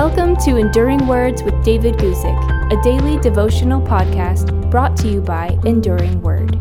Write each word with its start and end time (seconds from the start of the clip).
Welcome 0.00 0.36
to 0.44 0.58
Enduring 0.58 1.08
Words 1.08 1.42
with 1.42 1.60
David 1.64 1.96
Guzik, 1.96 2.72
a 2.72 2.80
daily 2.84 3.18
devotional 3.18 3.80
podcast 3.82 4.70
brought 4.70 4.96
to 4.98 5.08
you 5.08 5.20
by 5.20 5.58
Enduring 5.64 6.22
Word. 6.22 6.52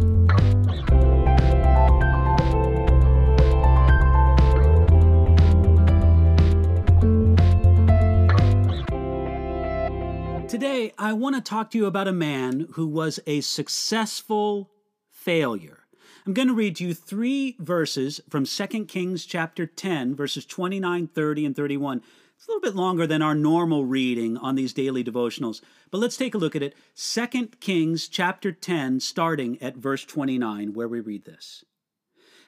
Today, 10.50 10.94
I 10.98 11.14
want 11.14 11.36
to 11.36 11.42
talk 11.42 11.70
to 11.70 11.78
you 11.78 11.86
about 11.86 12.08
a 12.08 12.12
man 12.12 12.70
who 12.72 12.88
was 12.88 13.20
a 13.28 13.42
successful 13.42 14.72
failure. 15.12 15.86
I'm 16.26 16.34
going 16.34 16.48
to 16.48 16.56
read 16.56 16.80
you 16.80 16.96
three 16.96 17.56
verses 17.60 18.20
from 18.32 18.46
2 18.46 18.86
Kings 18.86 19.28
chapter 19.28 19.68
10, 19.68 20.16
verses 20.16 20.44
29, 20.44 21.06
30, 21.06 21.46
and 21.46 21.56
31. 21.56 22.02
It's 22.38 22.48
a 22.48 22.52
little 22.52 22.62
bit 22.62 22.76
longer 22.76 23.08
than 23.08 23.24
our 23.24 23.34
normal 23.34 23.86
reading 23.86 24.38
on 24.38 24.54
these 24.54 24.72
daily 24.72 25.04
devotionals, 25.04 25.62
but 25.90 25.98
let's 25.98 26.18
take 26.18 26.36
a 26.36 26.38
look 26.38 26.56
at 26.56 26.62
it. 26.62 26.76
2 26.96 27.48
Kings 27.60 28.08
chapter 28.08 28.52
10, 28.52 29.00
starting 29.00 29.60
at 29.60 29.76
verse 29.76 30.06
29, 30.06 30.74
where 30.74 30.88
we 30.88 31.00
read 31.00 31.26
this. 31.26 31.66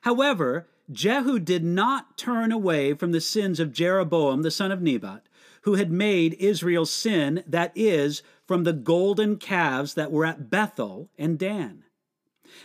However, 0.02 0.67
Jehu 0.91 1.39
did 1.39 1.63
not 1.63 2.20
turn 2.20 2.52
away 2.52 2.93
from 2.93 3.13
the 3.13 3.20
sins 3.20 3.59
of 3.59 3.73
Jeroboam 3.73 4.43
the 4.43 4.52
son 4.52 4.71
of 4.71 4.79
Nebat, 4.79 5.27
who 5.63 5.73
had 5.73 5.91
made 5.91 6.35
Israel 6.35 6.85
sin, 6.85 7.43
that 7.48 7.71
is, 7.73 8.21
from 8.45 8.65
the 8.65 8.73
golden 8.73 9.37
calves 9.37 9.95
that 9.95 10.12
were 10.12 10.26
at 10.26 10.51
Bethel 10.51 11.09
and 11.17 11.40
Dan. 11.40 11.84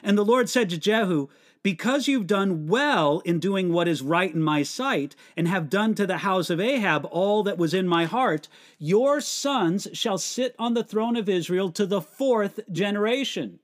And 0.03 0.19
the 0.19 0.25
Lord 0.25 0.49
said 0.49 0.71
to 0.71 0.79
Jehu, 0.79 1.29
Because 1.63 2.09
you've 2.09 2.27
done 2.27 2.67
well 2.67 3.21
in 3.21 3.39
doing 3.39 3.73
what 3.73 3.89
is 3.89 4.03
right 4.03 4.33
in 4.33 4.43
my 4.43 4.63
sight, 4.63 5.15
and 5.37 5.49
have 5.49 5.71
done 5.71 5.95
to 5.95 6.07
the 6.07 6.19
house 6.19 6.51
of 6.51 6.61
Ahab 6.61 7.07
all 7.11 7.43
that 7.43 7.59
was 7.59 7.75
in 7.75 7.87
my 7.87 8.05
heart, 8.05 8.49
your 8.79 9.21
sons 9.21 9.89
shall 9.93 10.19
sit 10.19 10.55
on 10.59 10.75
the 10.75 10.85
throne 10.85 11.17
of 11.17 11.29
Israel 11.29 11.71
to 11.73 11.87
the 11.87 12.01
fourth 12.01 12.61
generation. 12.71 13.59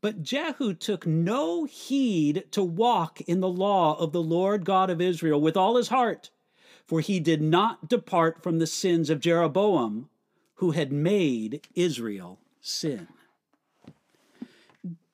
But 0.00 0.22
Jehu 0.22 0.74
took 0.74 1.06
no 1.06 1.64
heed 1.64 2.44
to 2.52 2.62
walk 2.62 3.20
in 3.22 3.40
the 3.40 3.48
law 3.48 3.98
of 3.98 4.12
the 4.12 4.22
Lord 4.22 4.64
God 4.64 4.90
of 4.90 5.00
Israel 5.00 5.40
with 5.40 5.56
all 5.56 5.76
his 5.76 5.88
heart, 5.88 6.30
for 6.86 7.00
he 7.00 7.20
did 7.20 7.42
not 7.42 7.88
depart 7.88 8.42
from 8.42 8.58
the 8.58 8.66
sins 8.66 9.10
of 9.10 9.20
Jeroboam, 9.20 10.08
who 10.54 10.70
had 10.70 10.92
made 10.92 11.66
Israel 11.74 12.38
sin. 12.60 13.08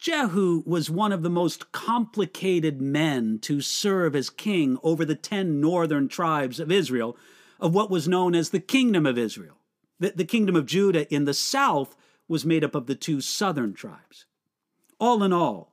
Jehu 0.05 0.63
was 0.67 0.91
one 0.91 1.13
of 1.13 1.23
the 1.23 1.31
most 1.31 1.73
complicated 1.73 2.79
men 2.79 3.39
to 3.39 3.63
serve 3.63 4.15
as 4.15 4.29
king 4.29 4.77
over 4.83 5.03
the 5.03 5.15
ten 5.15 5.63
northern 5.63 6.09
tribes 6.09 6.61
of 6.61 6.71
Israel, 6.71 7.17
of 7.59 7.75
what 7.75 7.91
was 7.91 8.07
known 8.07 8.35
as 8.35 8.51
the 8.51 8.61
Kingdom 8.61 9.07
of 9.07 9.17
Israel. 9.17 9.57
The, 9.99 10.13
the 10.15 10.27
Kingdom 10.27 10.57
of 10.57 10.67
Judah 10.67 11.11
in 11.11 11.25
the 11.25 11.33
south 11.33 11.97
was 12.29 12.45
made 12.45 12.63
up 12.63 12.75
of 12.75 12.87
the 12.87 12.95
two 12.95 13.23
southern 13.23 13.73
tribes. 13.73 14.27
All 15.01 15.23
in 15.23 15.33
all, 15.33 15.73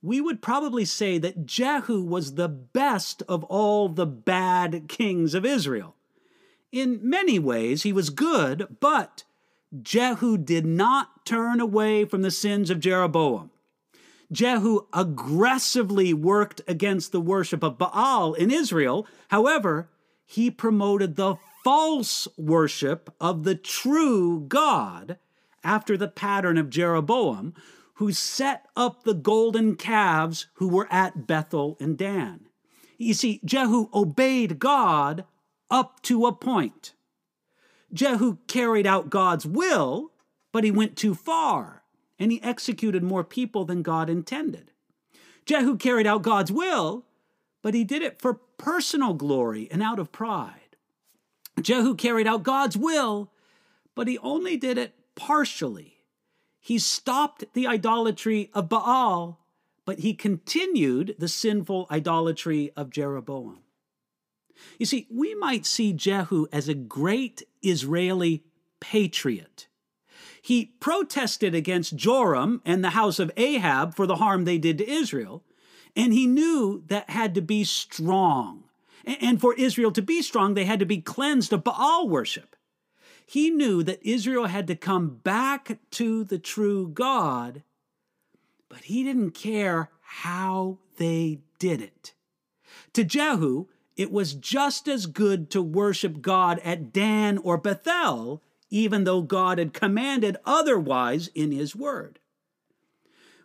we 0.00 0.20
would 0.20 0.40
probably 0.40 0.84
say 0.84 1.18
that 1.18 1.44
Jehu 1.44 2.04
was 2.04 2.36
the 2.36 2.48
best 2.48 3.24
of 3.28 3.42
all 3.42 3.88
the 3.88 4.06
bad 4.06 4.84
kings 4.86 5.34
of 5.34 5.44
Israel. 5.44 5.96
In 6.70 7.00
many 7.02 7.40
ways, 7.40 7.82
he 7.82 7.92
was 7.92 8.10
good, 8.10 8.76
but 8.78 9.24
Jehu 9.82 10.38
did 10.38 10.66
not 10.66 11.26
turn 11.26 11.58
away 11.58 12.04
from 12.04 12.22
the 12.22 12.30
sins 12.30 12.70
of 12.70 12.78
Jeroboam. 12.78 13.50
Jehu 14.32 14.86
aggressively 14.94 16.14
worked 16.14 16.62
against 16.66 17.12
the 17.12 17.20
worship 17.20 17.62
of 17.62 17.76
Baal 17.76 18.32
in 18.32 18.50
Israel. 18.50 19.06
However, 19.28 19.90
he 20.24 20.50
promoted 20.50 21.16
the 21.16 21.36
false 21.62 22.26
worship 22.38 23.14
of 23.20 23.44
the 23.44 23.54
true 23.54 24.40
God 24.40 25.18
after 25.62 25.96
the 25.96 26.08
pattern 26.08 26.56
of 26.56 26.70
Jeroboam, 26.70 27.54
who 27.94 28.10
set 28.10 28.66
up 28.74 29.04
the 29.04 29.14
golden 29.14 29.76
calves 29.76 30.46
who 30.54 30.66
were 30.66 30.88
at 30.90 31.26
Bethel 31.26 31.76
and 31.78 31.96
Dan. 31.96 32.48
You 32.96 33.14
see, 33.14 33.40
Jehu 33.44 33.88
obeyed 33.92 34.58
God 34.58 35.24
up 35.70 36.00
to 36.02 36.26
a 36.26 36.32
point. 36.32 36.94
Jehu 37.92 38.38
carried 38.46 38.86
out 38.86 39.10
God's 39.10 39.46
will, 39.46 40.12
but 40.52 40.64
he 40.64 40.70
went 40.70 40.96
too 40.96 41.14
far 41.14 41.81
and 42.18 42.30
he 42.30 42.42
executed 42.42 43.02
more 43.02 43.24
people 43.24 43.64
than 43.64 43.82
God 43.82 44.08
intended. 44.08 44.70
Jehu 45.44 45.76
carried 45.76 46.06
out 46.06 46.22
God's 46.22 46.52
will, 46.52 47.04
but 47.62 47.74
he 47.74 47.84
did 47.84 48.02
it 48.02 48.20
for 48.20 48.34
personal 48.34 49.14
glory 49.14 49.68
and 49.70 49.82
out 49.82 49.98
of 49.98 50.12
pride. 50.12 50.76
Jehu 51.60 51.94
carried 51.94 52.26
out 52.26 52.42
God's 52.42 52.76
will, 52.76 53.30
but 53.94 54.08
he 54.08 54.18
only 54.18 54.56
did 54.56 54.78
it 54.78 54.94
partially. 55.14 55.98
He 56.60 56.78
stopped 56.78 57.44
the 57.54 57.66
idolatry 57.66 58.50
of 58.54 58.68
Baal, 58.68 59.40
but 59.84 59.98
he 59.98 60.14
continued 60.14 61.16
the 61.18 61.28
sinful 61.28 61.88
idolatry 61.90 62.70
of 62.76 62.90
Jeroboam. 62.90 63.58
You 64.78 64.86
see, 64.86 65.06
we 65.10 65.34
might 65.34 65.66
see 65.66 65.92
Jehu 65.92 66.46
as 66.52 66.68
a 66.68 66.74
great 66.74 67.42
Israeli 67.62 68.44
patriot 68.80 69.66
he 70.42 70.74
protested 70.80 71.54
against 71.54 71.94
Joram 71.94 72.60
and 72.64 72.82
the 72.82 72.90
house 72.90 73.20
of 73.20 73.30
Ahab 73.36 73.94
for 73.94 74.08
the 74.08 74.16
harm 74.16 74.44
they 74.44 74.58
did 74.58 74.76
to 74.78 74.90
Israel. 74.90 75.44
And 75.94 76.12
he 76.12 76.26
knew 76.26 76.82
that 76.88 77.08
had 77.08 77.36
to 77.36 77.40
be 77.40 77.62
strong. 77.62 78.64
And 79.04 79.40
for 79.40 79.54
Israel 79.54 79.92
to 79.92 80.02
be 80.02 80.20
strong, 80.20 80.54
they 80.54 80.64
had 80.64 80.80
to 80.80 80.86
be 80.86 81.00
cleansed 81.00 81.52
of 81.52 81.62
Baal 81.62 82.08
worship. 82.08 82.56
He 83.24 83.50
knew 83.50 83.84
that 83.84 84.04
Israel 84.06 84.46
had 84.46 84.66
to 84.66 84.74
come 84.74 85.20
back 85.22 85.78
to 85.92 86.24
the 86.24 86.40
true 86.40 86.88
God, 86.88 87.62
but 88.68 88.80
he 88.80 89.04
didn't 89.04 89.30
care 89.30 89.90
how 90.00 90.78
they 90.96 91.38
did 91.60 91.80
it. 91.80 92.14
To 92.94 93.04
Jehu, 93.04 93.66
it 93.96 94.10
was 94.10 94.34
just 94.34 94.88
as 94.88 95.06
good 95.06 95.50
to 95.50 95.62
worship 95.62 96.20
God 96.20 96.58
at 96.64 96.92
Dan 96.92 97.38
or 97.38 97.58
Bethel 97.58 98.42
even 98.72 99.04
though 99.04 99.20
God 99.20 99.58
had 99.58 99.74
commanded 99.74 100.38
otherwise 100.46 101.28
in 101.34 101.52
his 101.52 101.76
word. 101.76 102.18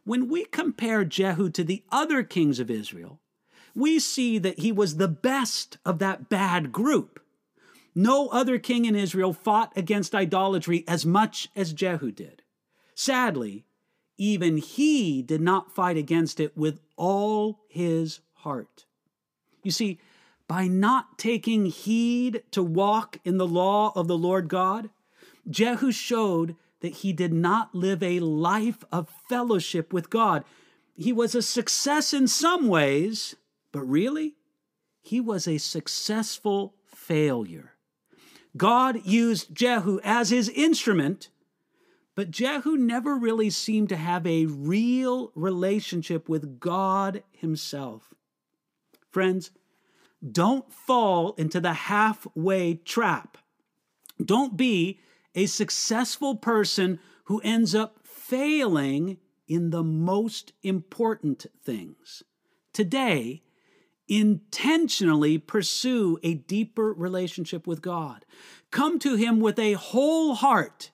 When 0.05 0.29
we 0.29 0.45
compare 0.45 1.03
Jehu 1.03 1.49
to 1.49 1.65
the 1.65 1.83
other 1.91 2.23
kings 2.23 2.61
of 2.61 2.71
Israel, 2.71 3.19
we 3.75 3.99
see 3.99 4.37
that 4.37 4.59
he 4.59 4.71
was 4.71 4.95
the 4.95 5.09
best 5.09 5.79
of 5.85 5.99
that 5.99 6.29
bad 6.29 6.71
group. 6.71 7.19
No 7.93 8.29
other 8.29 8.57
king 8.57 8.85
in 8.85 8.95
Israel 8.95 9.33
fought 9.33 9.73
against 9.75 10.15
idolatry 10.15 10.85
as 10.87 11.05
much 11.05 11.49
as 11.57 11.73
Jehu 11.73 12.09
did. 12.09 12.41
Sadly, 12.95 13.65
even 14.17 14.55
he 14.55 15.21
did 15.21 15.41
not 15.41 15.75
fight 15.75 15.97
against 15.97 16.39
it 16.39 16.55
with 16.55 16.79
all 16.95 17.59
his 17.67 18.21
heart. 18.33 18.85
You 19.61 19.71
see, 19.71 19.99
by 20.47 20.69
not 20.69 21.17
taking 21.17 21.65
heed 21.65 22.43
to 22.51 22.63
walk 22.63 23.17
in 23.25 23.37
the 23.37 23.45
law 23.45 23.91
of 23.93 24.07
the 24.07 24.17
Lord 24.17 24.47
God, 24.47 24.89
Jehu 25.49 25.91
showed 25.91 26.55
that 26.81 26.93
he 26.93 27.13
did 27.13 27.33
not 27.33 27.73
live 27.73 28.03
a 28.03 28.19
life 28.19 28.83
of 28.91 29.09
fellowship 29.29 29.91
with 29.93 30.09
God. 30.09 30.43
He 30.95 31.11
was 31.11 31.35
a 31.35 31.41
success 31.41 32.13
in 32.13 32.27
some 32.27 32.67
ways, 32.67 33.35
but 33.71 33.81
really, 33.81 34.35
he 35.01 35.19
was 35.21 35.47
a 35.47 35.57
successful 35.57 36.75
failure. 36.85 37.73
God 38.55 39.05
used 39.05 39.53
Jehu 39.55 39.99
as 40.03 40.29
his 40.29 40.49
instrument, 40.49 41.29
but 42.15 42.31
Jehu 42.31 42.75
never 42.75 43.15
really 43.15 43.49
seemed 43.49 43.89
to 43.89 43.95
have 43.95 44.25
a 44.25 44.47
real 44.47 45.31
relationship 45.35 46.27
with 46.27 46.59
God 46.59 47.23
himself. 47.31 48.13
Friends, 49.11 49.51
don't 50.31 50.71
fall 50.71 51.33
into 51.33 51.59
the 51.59 51.73
halfway 51.73 52.73
trap. 52.73 53.37
Don't 54.23 54.57
be 54.57 54.99
a 55.37 55.45
successful 55.45 56.35
person 56.35 56.99
who 57.25 57.39
ends 57.41 57.75
up 57.75 57.99
failing 58.03 59.17
in 59.47 59.69
the 59.69 59.83
most 59.83 60.51
important 60.63 61.45
things. 61.63 62.23
Today, 62.73 63.43
intentionally 64.07 65.37
pursue 65.37 66.17
a 66.23 66.33
deeper 66.33 66.91
relationship 66.91 67.67
with 67.67 67.81
God. 67.81 68.25
Come 68.71 68.97
to 68.99 69.15
Him 69.15 69.39
with 69.39 69.59
a 69.59 69.73
whole 69.73 70.33
heart, 70.33 70.91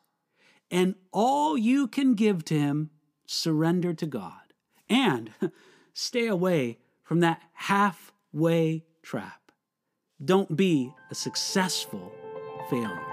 and 0.69 0.95
all 1.13 1.57
you 1.57 1.87
can 1.87 2.13
give 2.13 2.43
to 2.45 2.59
Him, 2.59 2.89
surrender 3.25 3.93
to 3.93 4.05
God. 4.05 4.53
And 4.89 5.31
stay 5.93 6.27
away 6.27 6.79
from 7.03 7.21
that 7.21 7.41
halfway 7.53 8.83
trap. 9.01 9.51
Don't 10.23 10.57
be 10.57 10.91
a 11.09 11.15
successful 11.15 12.11
failure. 12.69 13.12